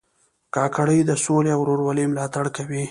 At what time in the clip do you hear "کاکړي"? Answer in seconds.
0.55-0.99